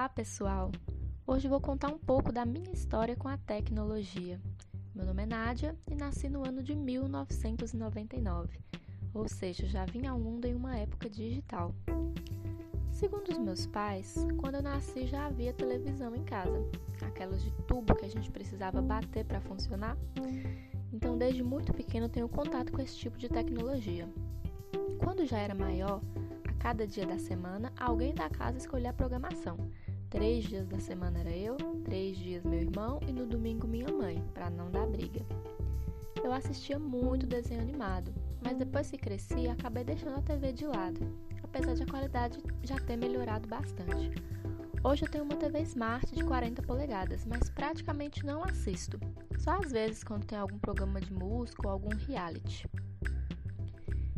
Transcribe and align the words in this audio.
Olá, 0.00 0.08
pessoal! 0.08 0.72
Hoje 1.26 1.46
vou 1.46 1.60
contar 1.60 1.88
um 1.88 1.98
pouco 1.98 2.32
da 2.32 2.46
minha 2.46 2.72
história 2.72 3.14
com 3.14 3.28
a 3.28 3.36
tecnologia. 3.36 4.40
Meu 4.94 5.04
nome 5.04 5.24
é 5.24 5.26
Nádia 5.26 5.76
e 5.90 5.94
nasci 5.94 6.26
no 6.26 6.42
ano 6.42 6.62
de 6.62 6.74
1999, 6.74 8.58
ou 9.12 9.28
seja, 9.28 9.66
já 9.66 9.84
vim 9.84 10.06
ao 10.06 10.18
mundo 10.18 10.46
em 10.46 10.54
uma 10.54 10.74
época 10.74 11.06
digital. 11.10 11.74
Segundo 12.90 13.28
os 13.28 13.36
meus 13.36 13.66
pais, 13.66 14.26
quando 14.38 14.54
eu 14.54 14.62
nasci 14.62 15.06
já 15.06 15.26
havia 15.26 15.52
televisão 15.52 16.16
em 16.16 16.24
casa, 16.24 16.64
aquelas 17.02 17.42
de 17.42 17.50
tubo 17.68 17.94
que 17.94 18.06
a 18.06 18.10
gente 18.10 18.30
precisava 18.30 18.80
bater 18.80 19.26
para 19.26 19.42
funcionar. 19.42 19.98
Então, 20.90 21.18
desde 21.18 21.42
muito 21.42 21.74
pequeno, 21.74 22.08
tenho 22.08 22.26
contato 22.26 22.72
com 22.72 22.80
esse 22.80 22.96
tipo 22.96 23.18
de 23.18 23.28
tecnologia. 23.28 24.08
Quando 24.98 25.26
já 25.26 25.36
era 25.36 25.54
maior, 25.54 26.00
a 26.48 26.52
cada 26.54 26.86
dia 26.86 27.06
da 27.06 27.18
semana, 27.18 27.70
alguém 27.78 28.14
da 28.14 28.30
casa 28.30 28.56
escolhia 28.56 28.88
a 28.88 28.94
programação. 28.94 29.58
Três 30.10 30.44
dias 30.44 30.66
da 30.66 30.80
semana 30.80 31.20
era 31.20 31.30
eu, 31.30 31.56
três 31.84 32.18
dias 32.18 32.44
meu 32.44 32.58
irmão 32.58 32.98
e 33.06 33.12
no 33.12 33.24
domingo 33.24 33.68
minha 33.68 33.86
mãe, 33.92 34.20
para 34.34 34.50
não 34.50 34.68
dar 34.68 34.84
briga. 34.84 35.24
Eu 36.24 36.32
assistia 36.32 36.80
muito 36.80 37.28
desenho 37.28 37.60
animado, 37.60 38.12
mas 38.42 38.58
depois 38.58 38.90
que 38.90 38.98
cresci, 38.98 39.48
acabei 39.48 39.84
deixando 39.84 40.18
a 40.18 40.22
TV 40.22 40.52
de 40.52 40.66
lado, 40.66 41.00
apesar 41.44 41.74
de 41.74 41.84
a 41.84 41.86
qualidade 41.86 42.42
já 42.64 42.74
ter 42.74 42.96
melhorado 42.96 43.48
bastante. 43.48 44.10
Hoje 44.82 45.04
eu 45.04 45.08
tenho 45.08 45.22
uma 45.22 45.36
TV 45.36 45.60
Smart 45.62 46.12
de 46.12 46.24
40 46.24 46.60
polegadas, 46.62 47.24
mas 47.24 47.48
praticamente 47.48 48.26
não 48.26 48.42
assisto, 48.42 48.98
só 49.38 49.62
às 49.62 49.70
vezes 49.70 50.02
quando 50.02 50.26
tem 50.26 50.36
algum 50.36 50.58
programa 50.58 51.00
de 51.00 51.12
música 51.12 51.68
ou 51.68 51.72
algum 51.72 51.94
reality. 52.08 52.68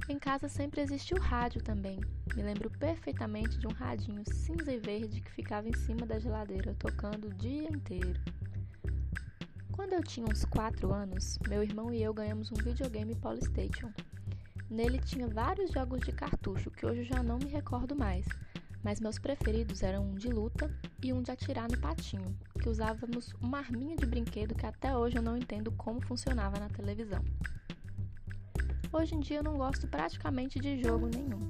Em 0.08 0.18
casa 0.18 0.48
sempre 0.48 0.80
existe 0.80 1.14
o 1.14 1.20
rádio 1.20 1.62
também. 1.62 2.00
Me 2.34 2.42
lembro 2.42 2.68
perfeitamente 2.70 3.58
de 3.58 3.66
um 3.66 3.72
radinho 3.72 4.22
cinza 4.26 4.72
e 4.72 4.78
verde 4.78 5.20
que 5.20 5.30
ficava 5.30 5.68
em 5.68 5.76
cima 5.76 6.04
da 6.04 6.18
geladeira, 6.18 6.74
tocando 6.78 7.28
o 7.28 7.34
dia 7.34 7.68
inteiro. 7.68 8.20
Quando 9.70 9.92
eu 9.92 10.02
tinha 10.02 10.26
uns 10.26 10.44
4 10.44 10.92
anos, 10.92 11.38
meu 11.48 11.62
irmão 11.62 11.92
e 11.92 12.02
eu 12.02 12.12
ganhamos 12.12 12.50
um 12.50 12.56
videogame 12.56 13.14
Polystation. 13.14 13.92
Nele 14.68 14.98
tinha 14.98 15.28
vários 15.28 15.70
jogos 15.70 16.00
de 16.00 16.12
cartucho 16.12 16.70
que 16.70 16.84
hoje 16.84 17.04
já 17.04 17.22
não 17.22 17.38
me 17.38 17.48
recordo 17.48 17.94
mais, 17.94 18.26
mas 18.82 19.00
meus 19.00 19.18
preferidos 19.18 19.82
eram 19.82 20.04
um 20.04 20.14
de 20.14 20.28
luta 20.28 20.68
e 21.02 21.12
um 21.12 21.22
de 21.22 21.30
atirar 21.30 21.70
no 21.70 21.78
patinho, 21.78 22.36
que 22.60 22.68
usávamos 22.68 23.32
uma 23.40 23.58
arminha 23.58 23.96
de 23.96 24.04
brinquedo 24.04 24.54
que 24.54 24.66
até 24.66 24.96
hoje 24.96 25.16
eu 25.16 25.22
não 25.22 25.36
entendo 25.36 25.70
como 25.72 26.00
funcionava 26.00 26.58
na 26.58 26.68
televisão. 26.68 27.22
Hoje 28.92 29.14
em 29.14 29.20
dia 29.20 29.38
eu 29.38 29.42
não 29.42 29.56
gosto 29.56 29.88
praticamente 29.88 30.60
de 30.60 30.82
jogo 30.82 31.08
nenhum, 31.08 31.40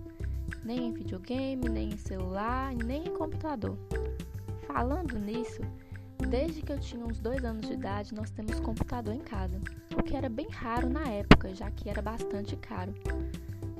nem 0.62 0.86
em 0.86 0.92
videogame, 0.92 1.68
nem 1.68 1.88
em 1.88 1.96
celular, 1.96 2.72
nem 2.72 3.08
em 3.08 3.12
computador. 3.16 3.76
Falando 4.64 5.18
nisso, 5.18 5.60
desde 6.28 6.62
que 6.62 6.70
eu 6.70 6.78
tinha 6.78 7.04
uns 7.04 7.18
dois 7.18 7.44
anos 7.44 7.66
de 7.66 7.72
idade, 7.72 8.14
nós 8.14 8.30
temos 8.30 8.60
computador 8.60 9.12
em 9.12 9.20
casa, 9.20 9.60
o 9.98 10.04
que 10.04 10.14
era 10.14 10.28
bem 10.28 10.48
raro 10.50 10.88
na 10.88 11.02
época, 11.08 11.52
já 11.52 11.68
que 11.68 11.90
era 11.90 12.00
bastante 12.00 12.54
caro. 12.54 12.94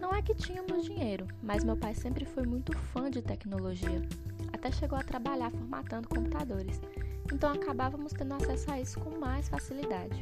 Não 0.00 0.12
é 0.12 0.20
que 0.20 0.34
tínhamos 0.34 0.84
dinheiro, 0.84 1.28
mas 1.40 1.62
meu 1.62 1.77
pai 1.77 1.94
sempre 1.94 2.24
foi 2.24 2.44
muito 2.44 2.77
fã 2.77 3.08
de 3.08 3.22
tecnologia, 3.22 4.02
até 4.52 4.72
chegou 4.72 4.98
a 4.98 5.05
trabalhar 5.05 5.52
formatando 5.52 6.08
computadores, 6.08 6.80
então 7.33 7.52
acabávamos 7.52 8.12
tendo 8.12 8.34
acesso 8.34 8.72
a 8.72 8.80
isso 8.80 8.98
com 8.98 9.20
mais 9.20 9.48
facilidade. 9.48 10.20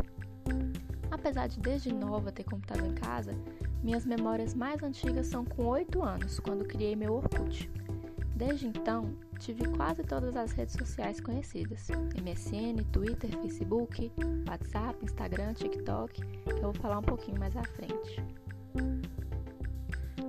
Apesar 1.11 1.49
de 1.49 1.59
desde 1.59 1.93
nova 1.93 2.31
ter 2.31 2.45
computador 2.45 2.87
em 2.87 2.95
casa, 2.95 3.35
minhas 3.83 4.05
memórias 4.07 4.55
mais 4.55 4.83
antigas 4.83 5.27
são 5.27 5.45
com 5.45 5.67
8 5.67 6.03
anos, 6.03 6.39
quando 6.39 6.65
criei 6.65 6.95
meu 6.95 7.15
Orkut. 7.15 7.71
Desde 8.37 8.67
então, 8.67 9.15
tive 9.39 9.67
quase 9.77 10.03
todas 10.03 10.37
as 10.37 10.53
redes 10.53 10.75
sociais 10.75 11.21
conhecidas: 11.21 11.89
MSN, 12.15 12.83
Twitter, 12.91 13.31
Facebook, 13.41 14.11
WhatsApp, 14.49 15.05
Instagram, 15.05 15.53
TikTok, 15.55 16.23
que 16.23 16.53
eu 16.53 16.63
vou 16.63 16.75
falar 16.75 16.99
um 16.99 17.03
pouquinho 17.03 17.39
mais 17.39 17.57
à 17.57 17.65
frente. 17.65 18.25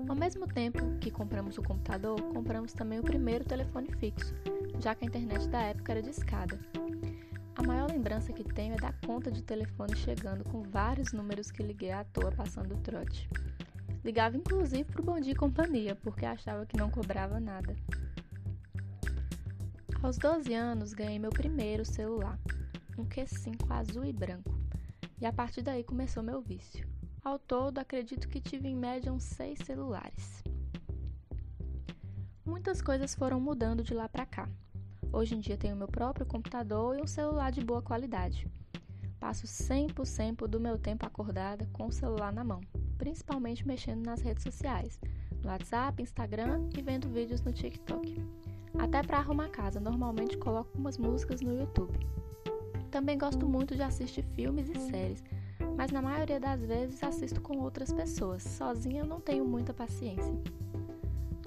Ao 0.10 0.16
mesmo 0.16 0.46
tempo 0.46 0.80
que 1.00 1.10
compramos 1.10 1.58
o 1.58 1.62
computador, 1.62 2.22
compramos 2.34 2.74
também 2.74 3.00
o 3.00 3.04
primeiro 3.04 3.46
telefone 3.46 3.90
fixo, 3.96 4.36
já 4.80 4.94
que 4.94 5.06
a 5.06 5.08
internet 5.08 5.48
da 5.48 5.62
época 5.62 5.94
era 5.94 6.02
de 6.02 6.10
escada. 6.10 6.60
A 7.56 7.64
maior 7.64 7.90
lembrança 7.90 8.32
que 8.32 8.44
tenho 8.44 8.74
é 8.74 8.78
da 8.78 8.94
conta 9.06 9.32
de 9.32 9.44
telefone 9.44 9.96
chegando 9.96 10.44
com 10.46 10.64
vários 10.64 11.12
números 11.12 11.52
que 11.52 11.62
liguei 11.62 11.92
à 11.92 12.04
toa 12.04 12.32
passando 12.32 12.76
o 12.76 12.82
trote. 12.82 13.30
Ligava 14.04 14.38
inclusive 14.38 14.86
para 14.86 15.02
o 15.02 15.06
Bom 15.06 15.20
Dia 15.20 15.34
e 15.34 15.36
Companhia, 15.36 15.96
porque 15.96 16.26
achava 16.26 16.66
que 16.66 16.78
não 16.78 16.90
cobrava 16.90 17.40
nada. 17.40 17.76
Aos 20.02 20.18
12 20.18 20.54
anos 20.54 20.94
ganhei 20.94 21.20
meu 21.20 21.30
primeiro 21.30 21.86
celular, 21.86 22.40
um 22.98 23.06
Q5 23.06 23.70
azul 23.70 24.04
e 24.04 24.12
branco, 24.12 24.58
e 25.20 25.26
a 25.26 25.32
partir 25.32 25.62
daí 25.62 25.84
começou 25.84 26.24
meu 26.24 26.42
vício. 26.42 26.88
Ao 27.24 27.38
todo, 27.38 27.78
acredito 27.78 28.28
que 28.28 28.42
tive 28.42 28.68
em 28.68 28.76
média 28.76 29.14
uns 29.14 29.24
seis 29.24 29.60
celulares. 29.60 30.44
Muitas 32.44 32.82
coisas 32.82 33.14
foram 33.14 33.40
mudando 33.40 33.84
de 33.84 33.94
lá 33.94 34.10
para 34.10 34.26
cá. 34.26 34.50
Hoje 35.14 35.36
em 35.36 35.42
dia 35.42 35.58
tenho 35.58 35.76
meu 35.76 35.90
próprio 35.90 36.26
computador 36.26 36.98
e 36.98 37.02
um 37.02 37.08
celular 37.08 37.52
de 37.52 37.60
boa 37.60 37.82
qualidade. 37.82 38.48
Passo 39.20 39.46
100% 39.46 40.48
do 40.48 40.58
meu 40.58 40.78
tempo 40.78 41.06
acordada 41.06 41.68
com 41.74 41.88
o 41.88 41.92
celular 41.92 42.32
na 42.32 42.46
mão, 42.46 42.62
principalmente 42.98 43.68
mexendo 43.68 44.06
nas 44.06 44.22
redes 44.22 44.42
sociais, 44.42 45.00
no 45.44 45.50
WhatsApp, 45.50 46.02
Instagram 46.02 46.70
e 46.78 46.82
vendo 46.82 47.10
vídeos 47.10 47.42
no 47.42 47.52
TikTok. 47.52 48.24
Até 48.80 49.04
para 49.04 49.18
arrumar 49.18 49.50
casa, 49.50 49.82
normalmente 49.82 50.38
coloco 50.38 50.78
umas 50.78 50.98
músicas 50.98 51.42
no 51.42 51.60
YouTube. 51.60 52.00
Também 52.90 53.18
gosto 53.18 53.46
muito 53.46 53.76
de 53.76 53.82
assistir 53.82 54.24
filmes 54.34 54.70
e 54.70 54.80
séries, 54.80 55.24
mas 55.76 55.92
na 55.92 56.02
maioria 56.02 56.40
das 56.40 56.62
vezes 56.62 57.04
assisto 57.04 57.42
com 57.42 57.60
outras 57.60 57.92
pessoas. 57.92 58.44
Sozinha 58.44 59.04
não 59.04 59.20
tenho 59.20 59.44
muita 59.44 59.74
paciência. 59.74 60.34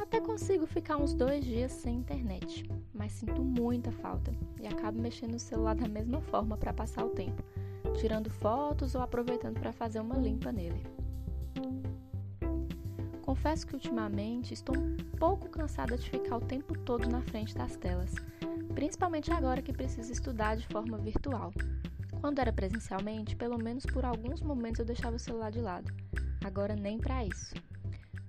Até 0.04 0.20
consigo 0.20 0.66
ficar 0.66 0.98
uns 0.98 1.14
dois 1.14 1.42
dias 1.42 1.72
sem 1.72 1.96
internet, 1.96 2.62
mas 2.92 3.10
sinto 3.10 3.42
muita 3.42 3.90
falta 3.90 4.34
e 4.60 4.66
acabo 4.66 5.00
mexendo 5.00 5.32
no 5.32 5.38
celular 5.38 5.74
da 5.74 5.88
mesma 5.88 6.20
forma 6.20 6.58
para 6.58 6.74
passar 6.74 7.06
o 7.06 7.08
tempo, 7.08 7.42
tirando 7.96 8.28
fotos 8.28 8.94
ou 8.94 9.00
aproveitando 9.00 9.58
para 9.58 9.72
fazer 9.72 10.00
uma 10.00 10.18
limpa 10.18 10.52
nele. 10.52 10.86
Confesso 13.22 13.66
que 13.66 13.72
ultimamente 13.72 14.52
estou 14.52 14.76
um 14.76 14.94
pouco 15.18 15.48
cansada 15.48 15.96
de 15.96 16.10
ficar 16.10 16.36
o 16.36 16.40
tempo 16.42 16.78
todo 16.80 17.08
na 17.08 17.22
frente 17.22 17.54
das 17.56 17.74
telas, 17.74 18.14
principalmente 18.74 19.32
agora 19.32 19.62
que 19.62 19.72
preciso 19.72 20.12
estudar 20.12 20.58
de 20.58 20.66
forma 20.66 20.98
virtual. 20.98 21.50
Quando 22.20 22.40
era 22.40 22.52
presencialmente, 22.52 23.34
pelo 23.34 23.56
menos 23.56 23.86
por 23.86 24.04
alguns 24.04 24.42
momentos 24.42 24.80
eu 24.80 24.84
deixava 24.84 25.16
o 25.16 25.18
celular 25.18 25.50
de 25.50 25.62
lado. 25.62 25.90
Agora 26.44 26.76
nem 26.76 26.98
para 26.98 27.24
isso. 27.24 27.54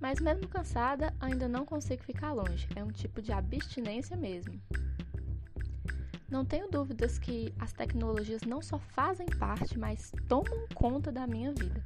Mas 0.00 0.20
mesmo 0.20 0.46
cansada, 0.48 1.14
ainda 1.20 1.48
não 1.48 1.64
consigo 1.64 2.02
ficar 2.02 2.32
longe. 2.32 2.68
É 2.76 2.84
um 2.84 2.92
tipo 2.92 3.22
de 3.22 3.32
abstinência 3.32 4.16
mesmo. 4.16 4.60
Não 6.28 6.44
tenho 6.44 6.68
dúvidas 6.68 7.18
que 7.18 7.54
as 7.58 7.72
tecnologias 7.72 8.42
não 8.42 8.60
só 8.60 8.78
fazem 8.78 9.26
parte, 9.38 9.78
mas 9.78 10.12
tomam 10.28 10.66
conta 10.74 11.12
da 11.12 11.26
minha 11.26 11.52
vida. 11.52 11.80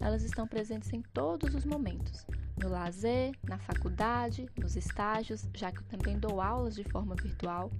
Elas 0.00 0.22
estão 0.22 0.48
presentes 0.48 0.92
em 0.92 1.02
todos 1.02 1.54
os 1.54 1.64
momentos, 1.64 2.26
no 2.60 2.68
lazer, 2.68 3.32
na 3.46 3.58
faculdade, 3.58 4.48
nos 4.58 4.74
estágios, 4.74 5.48
já 5.54 5.70
que 5.70 5.78
eu 5.78 5.84
também 5.84 6.18
dou 6.18 6.40
aulas 6.40 6.74
de 6.74 6.84
forma 6.84 7.14
virtual, 7.14 7.70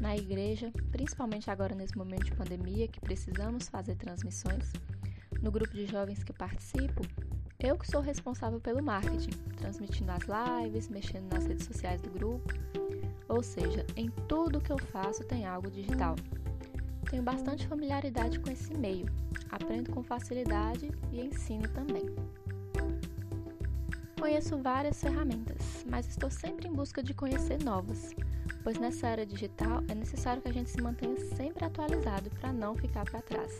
na 0.00 0.16
igreja, 0.16 0.72
principalmente 0.90 1.50
agora 1.50 1.74
nesse 1.74 1.96
momento 1.96 2.24
de 2.24 2.34
pandemia 2.34 2.88
que 2.88 3.00
precisamos 3.00 3.68
fazer 3.68 3.96
transmissões, 3.96 4.72
no 5.40 5.50
grupo 5.50 5.72
de 5.74 5.86
jovens 5.86 6.22
que 6.24 6.32
participo, 6.32 7.02
eu 7.64 7.78
que 7.78 7.90
sou 7.90 8.02
responsável 8.02 8.60
pelo 8.60 8.82
marketing, 8.82 9.30
transmitindo 9.56 10.12
as 10.12 10.24
lives, 10.24 10.88
mexendo 10.88 11.32
nas 11.32 11.46
redes 11.46 11.66
sociais 11.66 12.00
do 12.02 12.10
grupo. 12.10 12.52
Ou 13.26 13.42
seja, 13.42 13.86
em 13.96 14.10
tudo 14.28 14.60
que 14.60 14.70
eu 14.70 14.78
faço 14.78 15.24
tem 15.24 15.46
algo 15.46 15.70
digital. 15.70 16.14
Tenho 17.08 17.22
bastante 17.22 17.66
familiaridade 17.66 18.38
com 18.38 18.50
esse 18.50 18.76
meio, 18.76 19.06
aprendo 19.50 19.90
com 19.92 20.02
facilidade 20.02 20.90
e 21.10 21.22
ensino 21.22 21.66
também. 21.68 22.04
Conheço 24.20 24.58
várias 24.58 25.00
ferramentas, 25.00 25.86
mas 25.88 26.06
estou 26.06 26.30
sempre 26.30 26.68
em 26.68 26.72
busca 26.72 27.02
de 27.02 27.14
conhecer 27.14 27.62
novas, 27.62 28.14
pois 28.62 28.78
nessa 28.78 29.08
era 29.08 29.24
digital 29.24 29.82
é 29.88 29.94
necessário 29.94 30.42
que 30.42 30.48
a 30.48 30.52
gente 30.52 30.68
se 30.68 30.82
mantenha 30.82 31.16
sempre 31.34 31.64
atualizado 31.64 32.28
para 32.30 32.52
não 32.52 32.74
ficar 32.74 33.04
para 33.04 33.22
trás. 33.22 33.58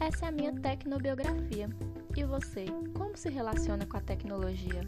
Essa 0.00 0.26
é 0.26 0.28
a 0.28 0.32
minha 0.32 0.52
tecnobiografia. 0.52 1.68
E 2.14 2.24
você, 2.24 2.66
como 2.92 3.16
se 3.16 3.30
relaciona 3.30 3.86
com 3.86 3.96
a 3.96 4.00
tecnologia? 4.00 4.82